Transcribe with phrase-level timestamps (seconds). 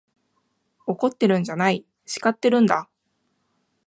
[0.87, 2.89] 怒ってるんじゃない、叱ってるんだ。